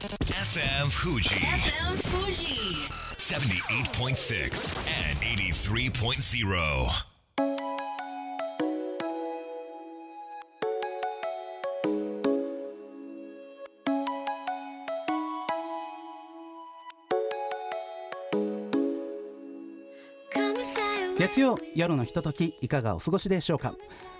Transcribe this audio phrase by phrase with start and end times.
[0.00, 2.88] FM Fuji FM Fuji.
[3.18, 4.74] 78.6
[5.10, 6.90] and 83.0.
[21.18, 23.74] 月曜夜のひとときいかがお過ごしでしょうか？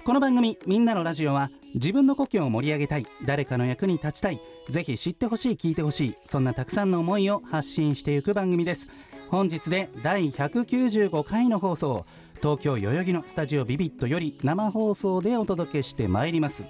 [0.04, 4.40] この番組「みんなのラジオは」自分の故郷を盛り上げたい誰かの役に立ちたい
[4.70, 8.88] ぜひ知ってほしい聞いてほしいそんなたくさんの思いを発信していく番組です。
[9.28, 12.06] 本日で第195回の放送
[12.40, 16.64] 東京代々木のスタジオビビットより生放送でお届けしてまいります。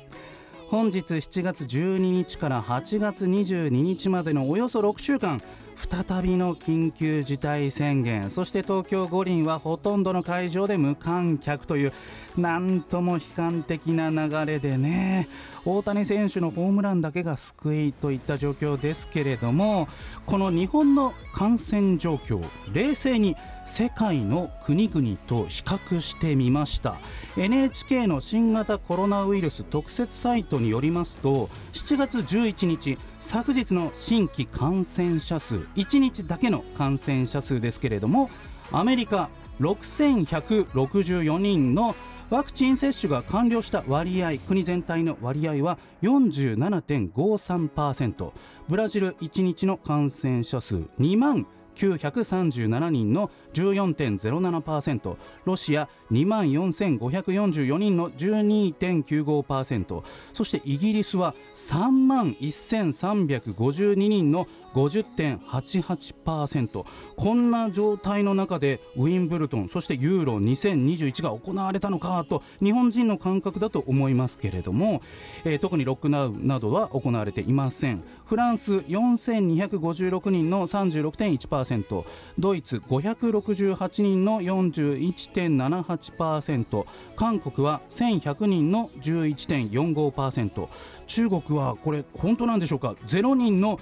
[0.71, 5.43] 本日7月12日から8月22日までのおよそ6週間
[5.75, 11.93] 再びの緊急事態宣言そして東京五輪はほとんどの会場で無観客という
[12.37, 15.29] なんとも悲観的な流れでね。
[15.65, 19.89] 大谷選手のホームランだけが救いといった状況ですけれども
[20.25, 26.97] この日本の感染状況冷静に世界の国々と比較してみました。
[27.37, 38.31] NHK の新型コロナウイルス特設サイトによりますと7月11日昨日の新規感染者数1日だけの感染者数ですけれども
[38.73, 39.29] アメリカ
[39.61, 41.95] 6164人の
[42.31, 48.33] ワクチン接種が完了した割合国全体の割合は47.53%
[48.69, 66.85] ブラジル1日の感染者数2万937人の14.07%ロシア2万4544人の12.95%そしてイギリスは3万1352人の50.88%
[67.17, 75.03] こんな状態の中でウィンブルトンそしてユーロ2021が行われたのかと日本人の感覚だと思いますけれども、
[75.45, 78.05] えー、特にロックダウなどは行われていません。
[78.27, 82.05] フランス4256人の36.1%
[82.39, 86.87] ドイツ568人の41.78%
[87.17, 90.69] 韓国は1100人の11.45%
[91.07, 93.81] 中国はこれ本当なんでしょうか？0人の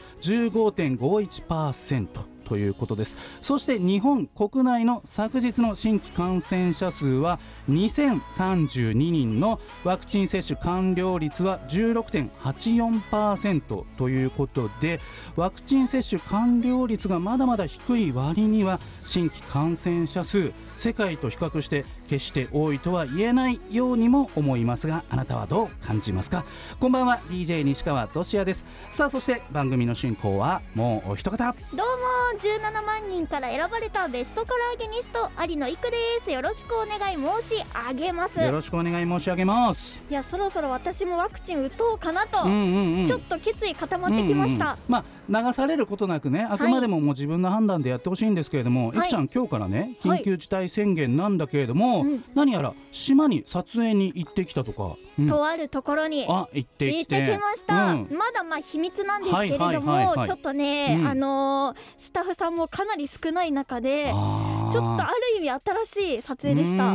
[0.79, 3.17] 0.51%ということです。
[3.41, 7.39] そして日本国内の昨日の新規感染者数は
[7.69, 15.01] 2032人のワクチン接種完了率は16.84%ということで
[15.37, 26.45] ワクチン接種完了率がまだまだ低い割には新規感染者数世界と比較して決して多いとは言えないようにも思いますがあなたはどう感じますか？
[26.79, 28.65] こんばんは DJ 西川俊也です。
[28.89, 31.55] さあそして番組の進行はもうお一方。
[31.73, 36.31] どうも17万人から選ばれたベストカラーゲニスト有野育です。
[36.31, 38.41] よろしくお願い申し上げます。
[38.41, 40.05] よろしくお願い申し上げます。
[40.09, 43.07] いやそろそろ私もワクチン打とうかなと、うんうんうん。
[43.07, 48.99] ちょっと決意固まってきました、うんうんまあ流されることなくねあくまでももう自分の判断でやってほしいんですけれども、はい。
[48.99, 50.21] いくちゃん今日からねはい。
[50.21, 52.25] 緊急事態宣言なんだけれども、うん。
[52.35, 55.27] 何やら島に撮影に行ってきたとか、うん。
[55.27, 57.37] とあるところにあ行ってきて。
[57.37, 58.09] ました、うん。
[58.11, 60.27] まだまあ秘密なんですけれども、はいはいはいはい。
[60.27, 61.09] ちょっとね、うん。
[61.09, 65.51] あのースタッフさんもかなり少ない中でちょっとある意味
[65.87, 66.93] 新しい撮影でした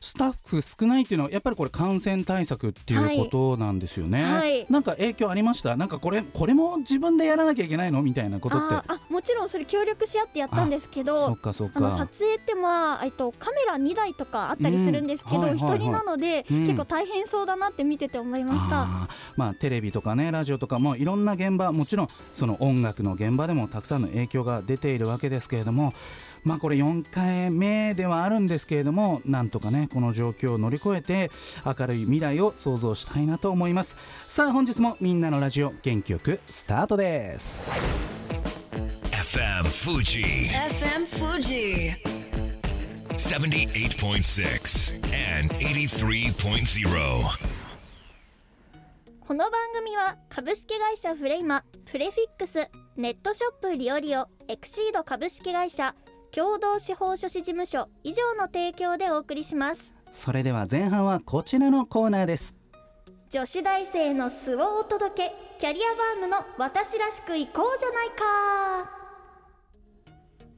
[0.00, 4.66] スタッフ少ないっていうのはやっぱりこれ感染対策っていうことなんですよね、はい。
[4.70, 5.76] なんか影響ありました？
[5.76, 8.74] なんかこれこれも自分でやらなきゃいけないのみたいなことって。
[8.74, 11.92] あもちろんそれ協力し合ってやったんですけどそっかそっか。
[11.92, 15.78] 撮影ってまあ、えっと、カメラ2台とかあったりするんですけど、一うんはいはいはい。
[15.80, 16.66] 人なので、うん。
[16.66, 18.82] 結構大変そうだなって見てて思いました。
[18.82, 25.92] あーまあテレビとかねラジオとかもいろんな現場もちろんその音楽の現場でもたくさんの影響が出ているわけですけれども
[26.48, 31.30] まあこれ4回目ではあるんですけれどもなんとかねこの状況を乗り越えて
[31.64, 37.70] 明るい未来を想像したいなと思いますさあ本日もみんなのラジオ元気よくスタートです
[39.12, 41.92] FM Fuji FM Fuji.
[43.18, 44.94] 78.6
[45.42, 46.88] and 83.0.
[49.26, 55.94] この番組は株式会社フレイマ、プレフィックス、ネットショップリオリオ、エクシード株式会社、
[56.34, 59.94] 共同司法書士事務所以上の提供でお送りします。
[60.10, 62.54] それでは前半はこちらのコーナーです
[63.30, 68.97] 女子大生の素をお届け、キャリアバームの私らしく行こうじゃないか。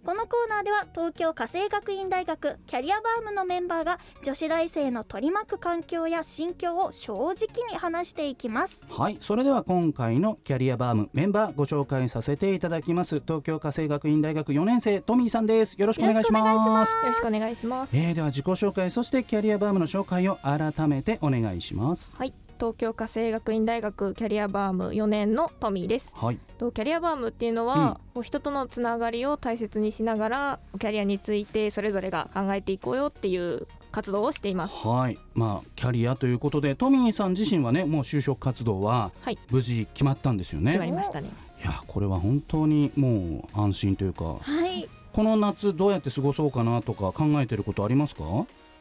[0.02, 7.35] このコーナーでは東京家政学院大学キャリアバームのメンバーが女子大生の取り巻く環境や心境を正直
[7.70, 8.87] に話していきます。
[8.88, 13.20] はいそれでは今回のキャリアバームメンバーご紹介させていただきます。
[13.20, 16.49] 東京家政学院大学4年生トミーさんですよろしくお願いします。
[16.49, 16.91] よろしくお願いします。
[16.91, 17.91] よろしくお願いします。
[17.94, 22.17] えー、では自己紹介そしてキャリアバームの紹介を改めてお願いします。
[22.17, 26.12] はい、東京家政学院大学キャリアバーム4年のトミーです。
[26.15, 26.39] はい。
[26.59, 34.87] とキャリアバームっていうのは、こう人とのつながりを大切にしながらキャリアについてそれぞれが考えていこうよっていう活動をしています。
[34.87, 35.19] はい。
[35.33, 39.39] まあキャリアということでトミーさん自身はねもう就職活動ははい。
[39.51, 41.31] 無事決まったんですよね、決まりましたね。
[41.63, 44.37] いやこれは本当にもう安心というか。
[44.39, 44.87] はい。
[45.15, 48.23] この夏どうやって過ごそうかなとか考えてることありますか？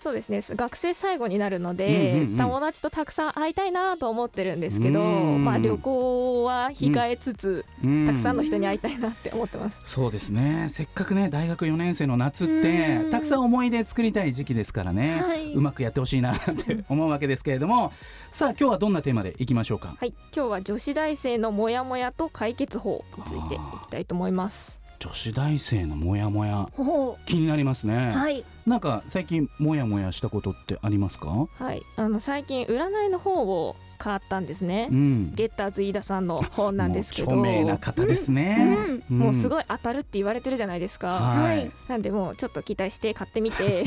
[0.01, 0.42] そうですね。
[0.42, 2.38] 学生最後になるので、うんうんうん。
[2.38, 5.44] 友達とたくさん会いたいなと思ってるんですけど、うん。
[5.44, 8.07] まあ、旅行は控えつつ、うん。
[8.07, 9.78] たくさんの人に会いたいなって思ってます。
[9.84, 10.68] そうですね。
[10.69, 13.12] せっかくね大学4年生の夏ってうん。
[13.12, 15.54] たくさん思い出作りたい時期ですからね、はい。
[15.54, 17.92] うまくやってほしいなって思うわけですけれども。
[18.31, 19.96] さあ今日はどんなテーマでいきましょうか？
[20.00, 20.13] はい。
[20.34, 26.68] 今日は女子大生のモヤモヤと解決法についていきたいと思います女子大生のモヤモヤ。
[26.75, 28.44] ほ気になりますね、うはい。
[28.68, 31.48] なんか最近モヤモヤしたことってありますか？
[31.57, 31.81] はい。
[31.96, 35.36] あの最近占いの本を買ったんですね、うん。
[35.36, 37.30] ゲッターズ飯田さんの本なんですけど。
[37.30, 38.78] 著名な方ですね、
[39.10, 41.72] もうすいごい当たるって言われてるじゃないですか、はい。
[41.88, 43.86] なんでもうちょっと期待して買ってみて。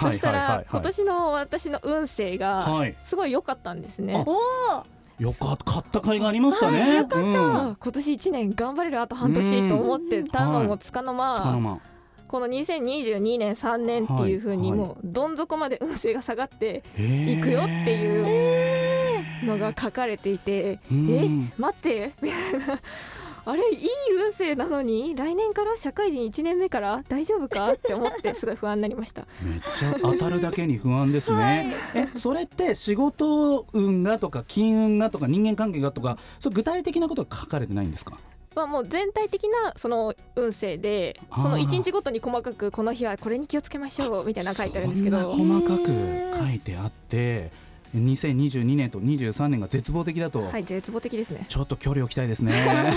[0.00, 0.56] そしたらはいはい。
[0.56, 2.96] はい今年の私の運勢がはい。
[3.04, 4.14] すごい良かったんですね。
[4.14, 5.64] あおおよかった。
[5.64, 7.76] 買った甲斐がありましたね、た、うん。
[7.78, 11.80] 今年1年頑張れるあと半年と思ってたのもつかの間、つかの間。
[12.28, 14.78] この2022年3年っていう風にはい。
[14.78, 21.10] もうどん底まで運勢が下がってえいくよっていううのが書かれていて、うん。
[21.10, 22.12] え待って。
[22.20, 22.80] みたいな
[23.48, 23.88] あれいい
[24.20, 27.72] 運勢なのに来年から社会人1年目から大丈夫か？
[27.72, 29.24] って思って すごい不安になりました。
[29.40, 38.18] めっちゃ当たるだけに不安ですね、えそれって仕事運がとか金運がとか人間関係がとかそう具体的なことが書かれてないんですか？
[38.56, 45.86] まあもう全体的なその運勢でその1日ごとに細かくこの日はこれに気をつけましょうみたいなの書いてあるんですけそど細かく
[46.48, 47.50] 書いてあって
[47.98, 51.46] 2022年と23年が絶望的だと、はい絶望的ですね。
[51.48, 52.92] ちょっと距離を置きたいですね。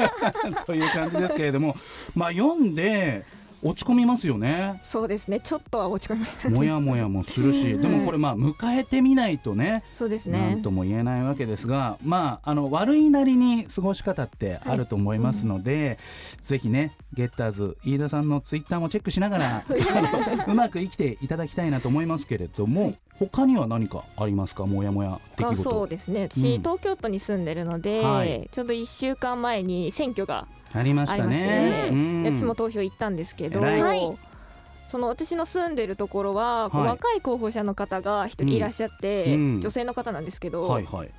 [0.66, 1.76] という感じですけれども、
[2.14, 3.24] まあ読んで
[3.64, 4.78] 落ち込みますよね。
[4.84, 5.40] そうですね。
[5.40, 6.54] ちょっとは落ち込みましたね。
[6.54, 10.50] もやもやもするし、でもこれまあ迎えてみないとね、そうですね。
[10.50, 15.98] なんとも言えないわけですが、まああの悪いなりに過ごし方ってあると思いますので、
[16.42, 19.64] ぜひねゲッターズ飯田さんのツイッターもチェックしながら
[20.46, 24.66] うまく生きていただきたいなと思いますけれども、他には何かありますか？
[24.66, 25.56] もやもや出来。
[25.56, 26.28] そうですね。
[26.28, 26.58] 私、うん。
[26.58, 28.48] 東京都に住んでるので、はい。
[28.50, 31.90] ちょうど1週間前に選挙がありましたね。
[31.90, 32.22] うん。
[32.24, 34.00] で私も投票行ったんですけど、はい。
[34.88, 36.90] その私の住んでるところは、こうはい。
[36.90, 39.60] 若い候補者の方が一人いらっしゃって、うん。
[39.60, 41.10] 女性の方なんですけど、はいはい。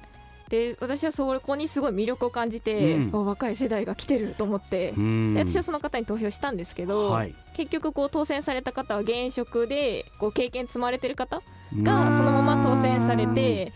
[0.56, 3.10] で私はそこにすごい魅力を感じて、うん。
[3.14, 5.34] あ若い世代が来てると思って、うん。
[5.34, 7.36] で私はその方に投票したんですけど、はい。
[7.56, 11.42] 結局こう当選された方は現職でこう経験積まれてる方
[11.76, 11.84] うん。
[11.84, 13.74] がそのまま当選されて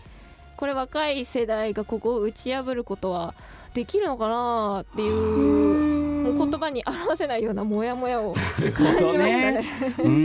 [0.56, 3.34] これ若い世代がここを打ち破ることは
[3.74, 5.89] できるのかなっていう
[6.36, 8.32] 言葉に表せないようなモヤモヤを
[8.74, 9.64] 感じましたね。
[9.98, 10.16] うんう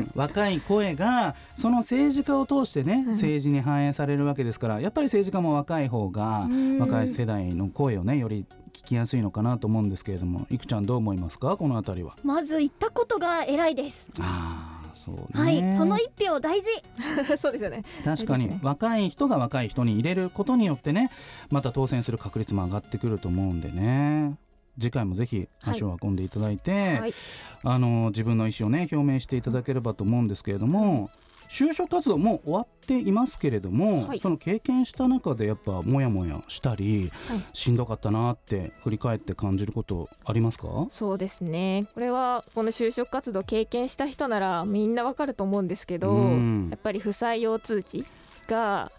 [0.00, 0.10] ん。
[0.14, 3.12] 若い声がその政治家を通してね、うん。
[3.12, 6.78] 政治に反映されるわけですからやっぱり政治家も若い方がうん。
[6.78, 11.56] 若い世代の声をねより聞きやすいのかなと思うんですけれどもいくちゃんどう思いますか？
[11.56, 12.16] このあたりは。
[12.22, 14.08] まず言ったことが偉いです。
[14.20, 16.68] ああそうね、はいその一票大事。
[17.38, 17.82] そうですよね。
[18.04, 21.10] 確かに若い人が若い人に入れることによってね
[21.50, 24.34] また当選する確率も上がってくると思うんでね
[24.78, 27.14] 次回もぜひ足を運んでいただいて、はい、
[27.62, 31.10] あの自分の意思をね表明していただければと思うんですけれども
[31.48, 34.20] 就職活動もう終わっていますけれども、はい。
[34.20, 37.44] その経験した中でやっぱモヤモヤしたり、はい。
[37.52, 40.86] しんどかったなって振り返って感じることありますか？
[40.90, 41.84] そうですね。
[41.92, 46.68] これはこの就職活動経験した人ならみんなわかると思うんですけど、うん。
[46.70, 48.06] やっぱり不採用通知
[48.48, 48.90] が。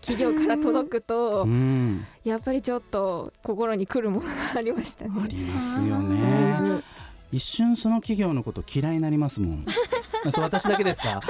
[0.00, 5.28] 企業から届くと、うん、やっぱりちょっと心に来るものがありましたあね。
[5.28, 6.58] りますよね。
[6.60, 6.84] ぶ
[7.32, 9.64] 一瞬その企業のこと嫌いになりますもん。
[10.30, 11.20] そう私だけですか？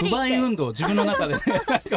[0.00, 1.40] 不買運動自分の中でね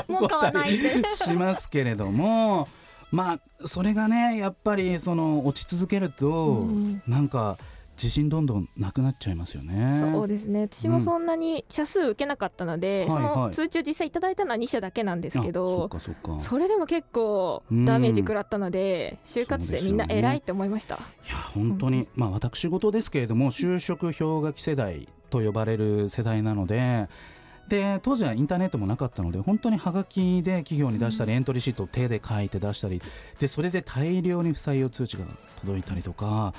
[0.08, 2.67] もう買こったりわないでしますけれども、
[3.12, 7.58] まあそれがねやっぱりその落ち続けると、うんなんか
[7.98, 10.00] 自信どんどんなくなっちゃいますよね。
[10.13, 16.39] そうですね私もそんなに社数受けなかったので、そうんはいはいの通知を実際いただいたのは2社だけなんですけどっかそっか。
[16.39, 20.96] それでも結構ダメージ食らったので、就活生みんな偉いって思いました。
[20.96, 21.00] い
[21.30, 27.10] や本当に、まあ私事ですけれども就職氷河期世代と呼ばれる世代なので。
[27.68, 33.01] で当時はインターネットもなかったので本当にハガキで企業に出したり、エントリーシートを手で書いて出したり
[33.42, 35.25] でそれで大量に不採用通知が
[35.60, 36.54] 届いたりとか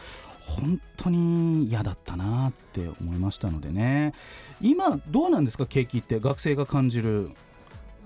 [0.48, 4.14] 本当に嫌だったなって思いましたのでね。
[4.60, 7.30] 今どうなんですか景気って学生が感じる。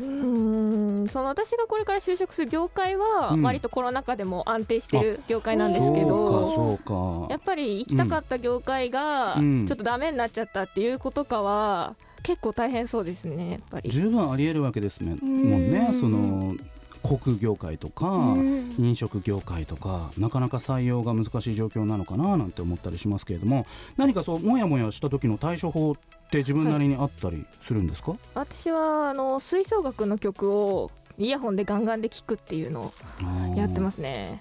[0.01, 3.43] うーんその私がこれから就職する業界はうん。
[3.43, 7.33] 割とコロナ禍でも安定してる業界なんですけそうど、かそうか。
[7.33, 9.67] やっぱり行きたかった業界がうん。
[9.67, 13.91] ちょっとダメになっちゃったっていうことかは結構大変そうですねやっぱり。
[13.91, 15.71] 十分ありえるわけですもんもん。
[15.71, 16.55] ねその
[17.03, 18.75] 航空業界とかうん。
[18.79, 23.67] 飲食業界とかなかなか採用が難しい状況なのかななんて思ったりしますけれども
[23.97, 25.95] 何かそうもやもやした時の対処法っ
[26.31, 34.41] て自分なりにあったりするんですか、私はあの吹奏楽の曲をイヤホンでガンガンで聴くっていうのをやってますすね。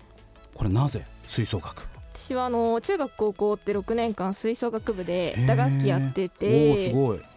[0.56, 2.00] これなぜ吹奏楽？
[2.22, 6.92] 私はあの中学高校って6年間吹奏楽部で打楽器やってて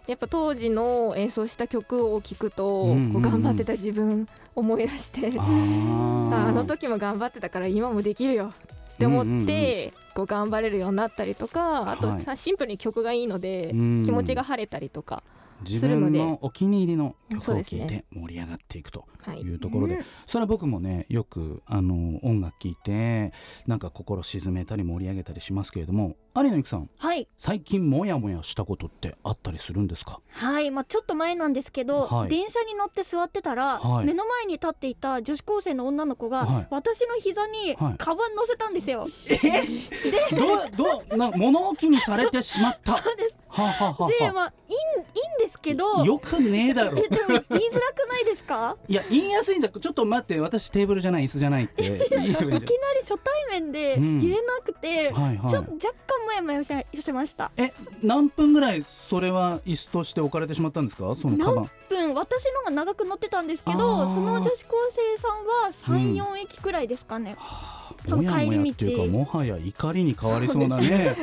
[0.07, 3.13] やっぱ当時の演奏した曲を聴くと、うんうんうん。
[3.15, 8.53] こう頑張ってた自分思い出してあの時も頑張ってたから今もできるよ
[8.95, 12.23] って思って、こう頑張れるようになったりとかあとはい。
[12.23, 14.03] さシンプルに曲がいいので、うん。
[14.05, 19.41] 気持ちが晴れたりとか、自するので分のお気に入りの曲を聴いて盛り上がっていくとはい。
[19.41, 23.33] いうところで、うんそれは僕もねよくあの音楽聴いて
[23.67, 27.29] なんか心沈めたり盛り上げたりしますけれども有野由紀さんはい。
[27.39, 30.21] 最近モヤモヤしたことってあったりするんですか？
[30.33, 32.29] はい、まあ、ちょっと前なんですけど、はい。
[32.29, 34.05] 電車に乗って座ってたら、はい。
[34.07, 36.67] 目の前に立っていた女子高生の女の子が、はい。
[36.71, 37.95] 私の膝にはい。
[37.99, 39.07] カバン乗せたんですよ。
[40.37, 43.01] どうどうな物置にされてしまった。
[43.01, 43.37] そうです。
[43.49, 46.99] はあはあはで、まあ、いいんいいんですけどよくねえだろ。
[46.99, 48.77] えでも言いづらくないですか？
[48.89, 52.33] いや言いやすいんじゃちょっと待って私テーブルじゃない椅子じゃないっていきなり
[53.03, 54.19] 初対面でうん。
[54.21, 55.51] 言えなくて、はいはい。
[55.51, 57.51] ちょっと若干もやもやししました。
[57.57, 61.15] え何分ぐらいそれは椅子として置かれてしまったんですか？
[61.15, 61.71] そのカバン。
[61.89, 62.15] 分？
[62.15, 64.09] 私のが長く乗ってたんですけあどー。
[64.15, 67.37] その女子高生さんはうん34、駅くらいですかね。
[68.09, 69.03] 多分もやもやっていう帰り道。
[69.05, 71.17] かもはや怒りに変わりそうなね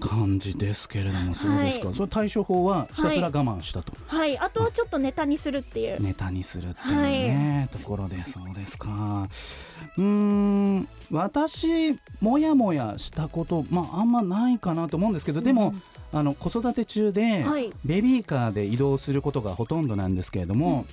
[0.00, 1.94] 感じですけれどもそうですか、はい。
[1.94, 6.02] その対処法はひたすら我慢したと、はい、あとはちょっとネタにするっていう。
[6.02, 9.28] ネタにするっていうね、ところでそうですか。
[9.96, 15.74] うーん私もやもやしたことまああんまないかなと思うんですけどでも、
[16.12, 17.72] あの子育て中で、はい。
[17.84, 20.86] ベビーカーで移動することがほとんどなんですけれども、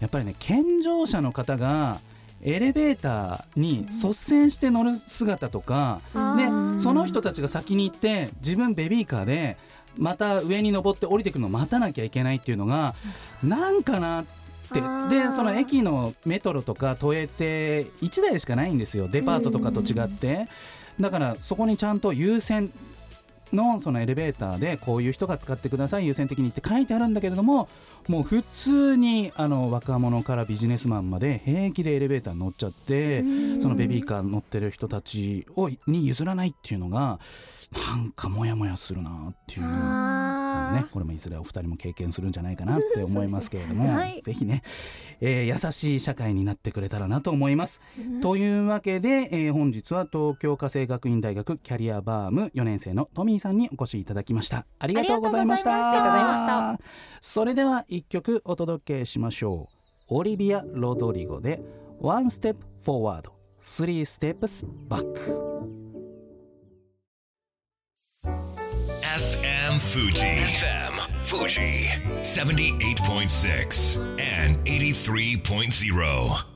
[0.00, 2.00] やっぱりね健常者の方が
[2.42, 9.56] エレベーターに率先して乗る姿とか、でその人たちが先に行って自分ベビーカーで
[9.96, 12.94] また上に登って降りてくるのを待たなきゃいけないっていうのが
[13.42, 14.36] なんかなって。
[14.68, 14.80] で
[15.30, 19.06] その駅のメトロとか都営って1台しかないんですよ。
[19.06, 20.48] デパートとかと違って。
[20.98, 22.72] だからそこにちゃんと優先
[23.52, 27.68] のそのエレベーターでこういう人が使ってください優先的にって書いてあるんだけれども
[28.08, 33.22] もう普通にあの若者からビジネスマンまで平気でエレベーターに乗っちゃって
[33.60, 37.18] そのベビーカー乗ってる人たちをに譲らないっていうのが
[37.72, 39.62] なんかモヤモヤするなっていう
[40.72, 44.62] ね、これもいずれお二人も経験するんじゃないかなって思いますけれども、 はいぜひね、
[45.20, 47.80] えー優しい社会になってくれたらなと思います。
[47.98, 54.66] うんというわけで、えー本日は東京家政学院大学キャリアバーム4年生のトミーさんにお越しいただきました。
[54.78, 56.78] ありがとうございました。
[57.20, 59.76] それでは一曲お届けしましょう。
[60.08, 61.60] オリビア・ロドリゴで
[62.00, 63.30] One Step Forward
[63.60, 65.55] Three Steps Back
[69.76, 70.22] FM Fuji.
[70.22, 71.84] FM Fuji.
[72.22, 76.46] 78.6 and 83.0.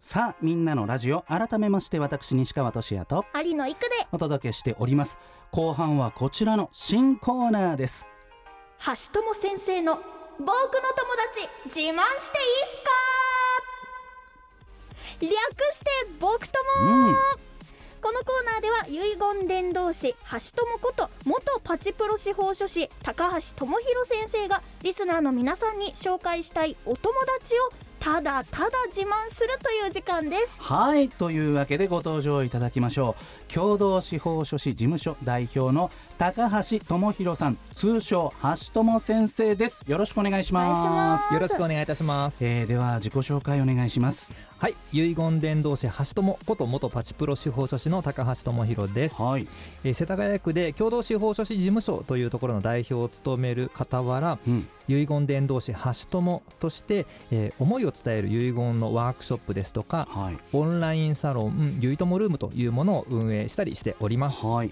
[0.00, 5.18] さあみんなのラジオ改めまして私西川俊也と有野育でお届けしております
[5.52, 8.06] 後半はこちらの新コーナーです
[8.86, 9.96] 橋友先生の
[10.38, 10.56] 僕の友
[11.34, 12.90] 達自慢していいっすか
[15.20, 15.30] 略
[15.74, 17.49] して僕友、うん
[18.02, 30.62] このコーナーでは遺言伝道師橋友こと元パチプロ司法書士高橋智博先生がリスナーの皆さんに紹介したいお友達をただただ自慢するという時間です。
[30.62, 33.14] はいというわけでご登場いただきましょ
[33.50, 33.52] う。
[33.52, 39.84] 共同司法書士事務所代表の高橋智博さん通称橋友先生です。
[39.86, 41.34] よろしくお願いします。
[41.34, 42.42] よろしくお願いいたします。
[42.42, 49.14] えーでは自己紹介お願いしますはい、遺言伝道師橋友こと元パチプロ司法書士の高橋智博です。
[49.14, 49.48] はい。
[49.84, 54.68] えー世田谷区で共同司法書士事務所というところの代表を務める傍ら、うん。
[54.86, 55.78] 遺言伝道師橋
[56.10, 60.36] 友として、えー思いを伝える遺言のワークショップですとか、はい。
[60.52, 64.44] オンラインサロンゆいともルームというものを運営したりしております。
[64.44, 64.70] はい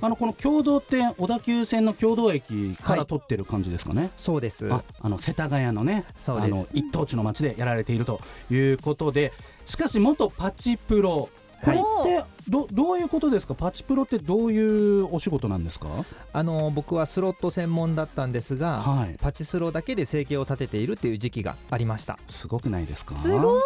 [0.00, 4.72] あのこの共同って小田急線の共同駅から取ってる感じですかね、そうです。
[4.72, 9.32] ああの世田谷のねあの一等地の町でやられているということで
[9.64, 11.28] しかし元パチプロ
[11.62, 13.54] これってどどういうことですか？
[13.54, 15.88] パチプロってどういうお仕事なんですか？
[16.32, 19.16] あの僕はスロット専門だったんですが、はい。
[19.20, 22.18] パチスロだけで生計を立てているっていう時期がありました。
[22.26, 23.14] すごくないですか？
[23.14, 23.62] すごい。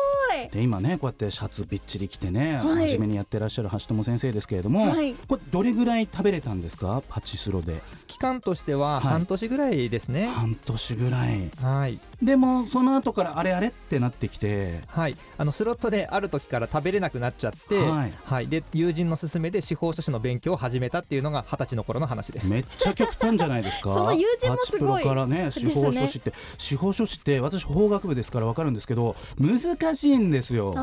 [0.50, 2.88] で今ねこうやってシャツびっちり着てね、はい。
[2.88, 5.14] 真面目にやってらっしゃる橋友先生ですけれども、はい。
[5.14, 7.02] これどれぐらい食べれたんですか？
[7.08, 7.82] パチスロで。
[8.06, 9.02] 期間としてははい。
[9.12, 10.26] 半年ぐらいですね。
[10.26, 11.50] 半年ぐらい。
[11.62, 12.00] はい。
[12.22, 14.80] でもその後からあれあれってなってきて。
[14.86, 18.48] はい、あのスロットである時から食べれなくなっちゃって、ははいい。
[18.48, 22.50] で友人の勧めで司法書士の勉強を始めたっていうのが二十歳の頃の話です。
[22.50, 30.74] めっちゃ極端じゃないですか その友人もすごいからね司法書士って、 司法書士って私法学部ですから分かるんですけど難しいんですよ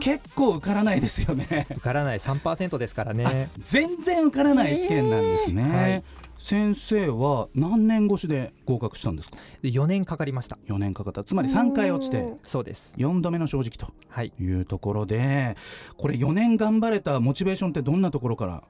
[0.00, 3.50] 結構受からないですよね受からない3%ですからね。
[3.64, 9.38] 全然受からない試験なんですね、はい先生は何年越しで合格したんですか？
[9.62, 10.58] で4年かかりました。
[10.68, 12.92] 4年かかったつまり3回落ちてそうです。
[12.98, 14.32] 4度目の正直とはい。
[14.38, 15.56] いうところで
[15.96, 18.62] これ4年頑張れたモチベーションってどんなところから、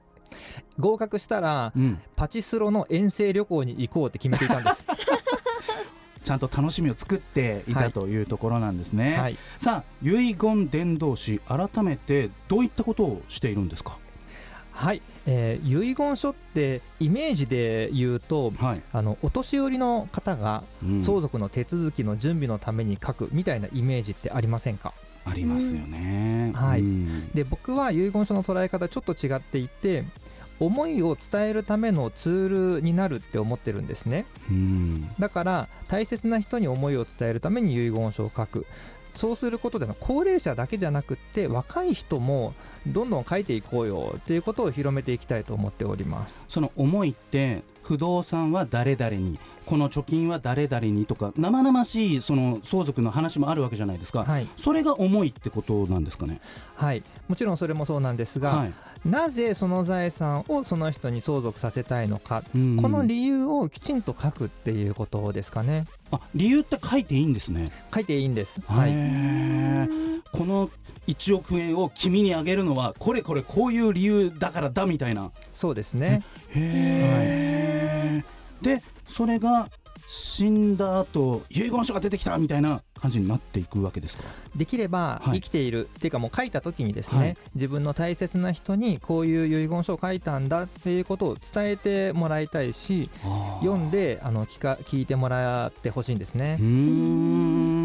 [0.79, 4.85] 合格したらうん、パチスロの遠征旅行に行こうって決めていたんです。
[6.23, 9.37] ちゃんと楽しみを作っていたはいというところなんですね、はい。
[9.59, 13.97] さあ遺言伝道師改めてどういったことをしているんですか？
[14.75, 15.01] はい。
[15.25, 18.51] えー遺言書ってイメージで言うと。
[18.51, 21.01] はい、あのお年寄りの方がうん。
[21.01, 24.93] 相続の手続きの準備のために書くみたいなイメージってありませんか？
[25.25, 26.81] ありますよね、はい。
[26.81, 27.29] うん。
[27.31, 30.03] で僕は遺言書の捉え方ちょっと違っていて
[30.59, 34.25] 思いを伝えるためのツールになるって思ってるんですね。
[34.51, 35.09] うん。
[35.17, 38.67] だから大切な人に思いを伝えるために遺言書を書く。
[39.15, 42.53] そうすることでの高齢者だけじゃなくって若い人も
[42.87, 46.43] どんどん書いていこうよっていうことを広めていきたいと思っております。
[46.47, 56.41] その思いって不動産は誰々にこの貯金は誰々にとか生々しいその相続の話もあるわけじゃないですか、はい、それが思いってことなんですかね？
[56.75, 58.73] はい、もちろんそれもそうなんですが、はい。
[59.05, 62.77] なぜその財産をその人に相続させたいのか、うん。
[62.77, 65.85] この理由をきちんと書くっていうことですかね。
[66.11, 68.61] あ理由って書いていいんですね、書いていいんです。
[68.67, 70.69] は、はいいこの
[71.07, 75.31] 1億円を君にあげるのはこれこれこういう理由だからだみたいな。
[75.53, 76.23] そうですね。
[76.49, 78.23] へえ、
[78.61, 79.69] でそれが
[80.07, 84.23] 死んだ後遺言書が出てきたみたいな感じになっていくわけですか？
[84.55, 85.41] できればはい。
[85.41, 87.37] 生きている、っていうかもう書いた時にですね、はい。
[87.55, 93.09] 自分の大切な人にこういう遺言書を書いたんだっていうことを伝えてもらいたいし
[93.61, 96.57] 読んであの聞か聞いてもらってほしいんですね。
[96.59, 97.84] うーん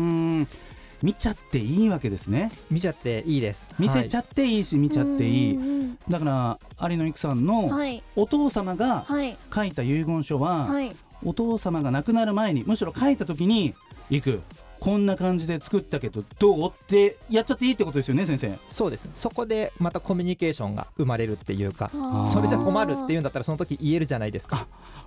[1.02, 2.50] 見ちゃっていいわけですね。
[2.70, 3.68] 見ちゃっていいです。
[3.78, 5.56] 見せちゃっていいし、見ちゃっていい。
[5.56, 8.02] うんだから有野育さんのはい。
[8.16, 9.36] お父様がはい。
[9.54, 10.94] 書いた遺言書は、はい。
[11.24, 13.74] お父様が亡くなる前にむしろ書いた時に
[14.10, 14.40] 「いく。
[14.78, 18.58] こんな感じで作ったけどどう?」ってやっちゃっていいってことですよね先生。
[18.70, 19.08] そうです。
[19.14, 22.24] そこでまたコミュニケーションが生まれるっていうかー。
[22.26, 24.66] それじゃ困るっていうんだったらその時言えるじゃないですか。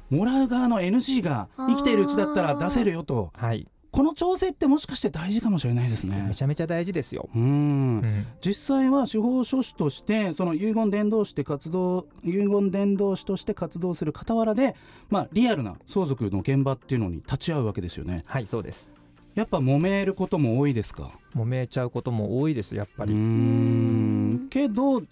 [0.10, 3.32] もらう側の NG が生きているうちだったら出せるよと。
[3.36, 6.26] はいこの調整ってもしかして大事かもしれないですね。
[6.28, 7.44] めちゃめちゃ大事ですよ、うーん。
[7.44, 8.26] うん。
[8.42, 14.76] 実際は司法書士としてその遺言伝道師で活動遺言伝道師として活動する傍らで、
[15.10, 18.24] まあ、リアルな相続の現場っていうのに立ち会うわけですよね。
[18.26, 18.90] はいそうです。
[19.36, 21.12] やっぱ揉めることも多いですか？
[21.36, 24.48] 揉めちゃうことも多いですやっぱり、うーん。
[24.50, 25.04] けど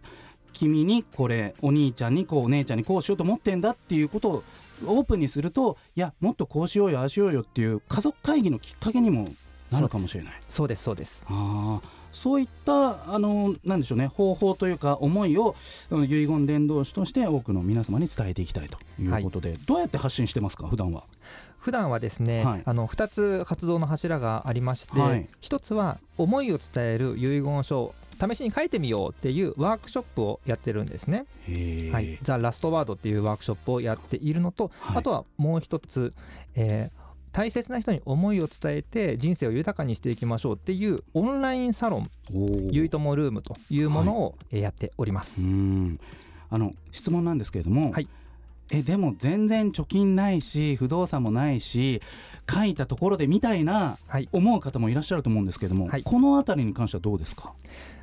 [0.53, 4.43] 君にこれお兄ちゃんにこうお姉ちゃんにこうしようと思ってんだっていうことを
[4.85, 9.27] オープンにするといやもっとこうしようよああしようよっていう家族会議のきっかけにも
[9.71, 10.33] なるかもしれない。
[10.49, 11.25] そうですそうです。
[11.27, 15.55] あーそういったあのなんでしょうね方法というか思いを
[15.89, 21.03] うん遺言伝道師として多くの皆様に伝えていきたいということで、どうやって発信してますか普段は？
[21.59, 22.63] 普段はですね、はい。
[22.65, 25.29] あの2つ活動の柱がありまして、はい。
[25.41, 27.95] 1つは思いを伝える遺言書を
[28.29, 31.25] 試しに書いてみようっていうワークショップをやってるんですね。
[31.91, 34.97] はい、ザ・ラストワードっていうワークショップをやっているのと、はい。
[34.97, 36.13] あとはもう一つ、
[36.55, 37.01] えー
[37.33, 42.09] 大切な人に思いを伝えて人生を豊かにしていきましょうっていうオンラインサロン
[42.71, 45.39] ゆいともルームというものをえーやっております。
[45.39, 45.99] うーん。
[46.49, 48.07] あの質問なんですけれども、はい。
[48.69, 52.01] えでも全然貯金ないし不動産もないし
[52.53, 56.03] 書いたところでみたいなはい、思う方もいらっしゃると思うんですけれども、はい。
[56.03, 57.53] この辺りに関してはどうですか？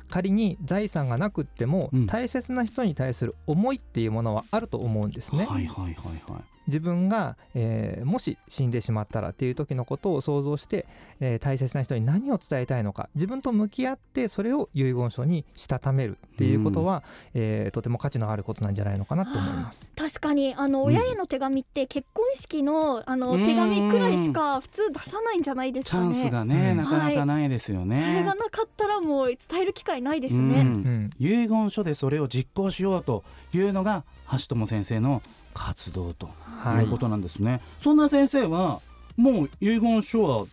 [0.09, 5.45] 仮に財産がなくっても、うん大切な人に対する思いっていうものはあると思うんですね。
[5.45, 10.85] はいはいはいはい自分が、えーもし死んでしまったらっていう時のことを想像して、
[11.19, 17.03] えー大切な人に何を伝えたいのか自分と向き合ってそれを遺言書にしたためるっていうことは、
[17.33, 19.91] えーとても価値のあることなんじゃないのかなと思います。
[19.95, 26.09] 確かにあのうん親への手紙って結婚式のあのうん手紙くらいしか普通出さないんじゃないですチャかね。
[26.09, 28.13] ンスがね、うんなかなかないですよそね。
[28.15, 30.59] れがなかったらもう伝える機会ないですうんね。
[30.61, 35.21] うん遺言書でそれを実行しようというのが橋友先生の
[35.53, 38.79] 活動とはいいうことなんですね、そんな先生は
[39.17, 40.45] もう遺言書は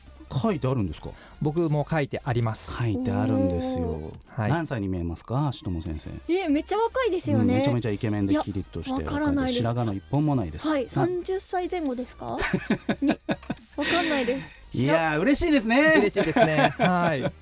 [0.42, 1.10] 書いてあるんですか？
[1.40, 2.72] 僕も書いてあります。
[2.76, 5.50] 書いてあるんですよ、はい何歳に見えますか？
[5.60, 7.58] 橋友先生えめっちゃ若いですようんね。
[7.58, 9.36] めちゃめちゃイケメンでキリッとして白髪
[9.86, 12.36] の一本もないですはい、あ三十歳前後ですか？
[13.02, 13.16] にわ
[13.84, 14.54] かんないです。
[14.72, 16.74] いやー嬉しいですね嬉しいですね。
[16.78, 17.22] はい。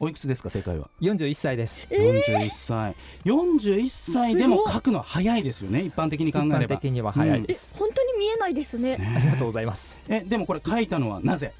[0.00, 1.88] おいくつですか正解は？41歳です。
[1.90, 2.94] 41歳。
[3.24, 6.76] 41歳でも書くの早いですよね一般的に考えれば。
[6.76, 7.72] 的には早いえです。
[7.76, 8.96] 本当に見えないですね。
[9.16, 9.98] ありがとうございます。
[10.08, 11.52] えでもこれ書いたのはなぜ？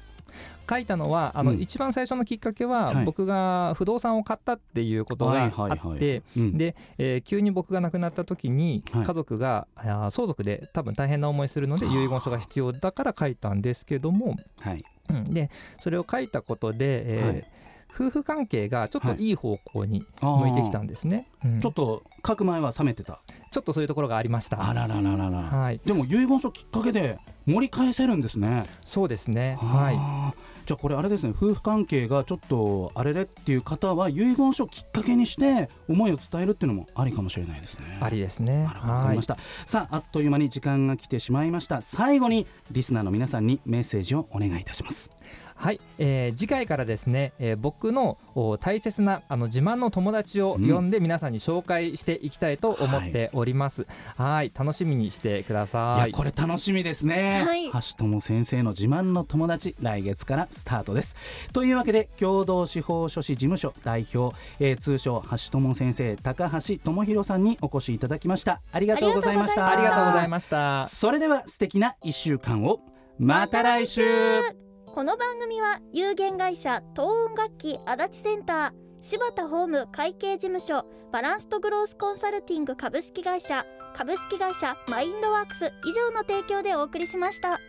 [0.69, 1.59] 書いたのはあの、うん。
[1.59, 3.05] 一番最初のきっかけは、はい。
[3.05, 6.57] 僕が不動産を買ったっていうことがあって、うん。
[6.57, 9.05] で、えー急に僕が亡くなった時に、はい。
[9.05, 14.85] 家族があー相続で多分大変な思いするので遺言書が必要だから書いたんですけども、はい。
[15.09, 15.49] うん、で
[15.81, 17.45] それを書いたことで、えーはい
[17.93, 19.31] 夫婦関係がちょっとい。
[19.31, 21.59] い方向に向いてきたんですね、うん。
[21.59, 23.21] ちょっと書く前は冷めてた。
[23.51, 24.67] ちょっとそういうところがありました。
[24.67, 25.41] あららららら。
[25.41, 25.79] はい。
[25.85, 28.65] でも遺言書きっかけで盛り返せるんですね。
[28.85, 29.57] そうですね。
[29.61, 30.49] はい。
[30.65, 31.33] じゃあこれあれですね。
[31.35, 37.97] 夫婦関係がちょっとあれれっていう方は遺言書をきっかけにして思いを伝えるっていうのもありかもしれないですね。
[38.01, 38.65] ありですね。
[38.65, 41.81] なるほどわかはいりました、さああっという間に時間が来てしまいました。
[41.81, 45.09] 最後にリスナーの皆さんにメッセージをお願いいたします
[45.59, 53.85] はい、えー次回からですね、えー僕のお大切なあの自慢の友達を呼んで皆さんに紹介していきたいと思っております。
[54.15, 56.11] はい楽しみにしてくだいさい。
[56.11, 57.69] やこれ楽しみですね、はい。
[57.71, 61.15] 橋友先生の自慢の友達来月からスタートです。
[61.51, 68.61] というわけで共同司法書士事務所代表、えー通称橋友先生高橋智博さんにお越しいただきました。
[68.71, 69.69] ありがとうございました。
[69.69, 70.87] ありがとうございました。
[70.87, 72.79] それでは素敵な1週間を。
[73.17, 87.59] また来週この番組は有限会社東音楽器足立センター柴田ホーム会計事務所バランスとグロースコンサルティング株式会社株式会社マインドワークス以上の提供でお送りしました。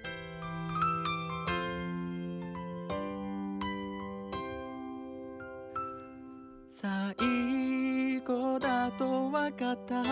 [6.68, 10.02] 最後だと分かった。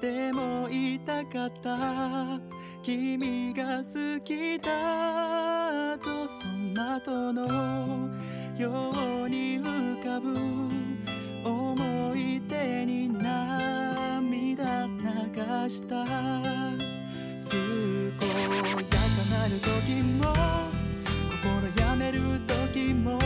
[0.00, 2.40] でも言いたかった。
[2.82, 5.37] 君が好きだ。
[6.78, 7.42] の後の
[8.56, 8.70] よ
[9.24, 10.38] うに浮かぶ
[11.44, 16.06] 思い出に涙流した。
[17.50, 17.58] 健
[18.06, 18.94] やか
[19.28, 20.32] なる時も
[21.42, 23.18] 心やめる時も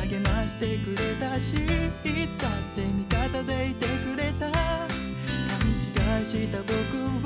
[0.00, 1.58] 励ましてくれたしい
[2.26, 4.50] つだって味方でいてくれた。
[4.50, 4.56] 勘
[6.18, 6.72] 違いした僕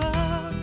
[0.00, 0.53] は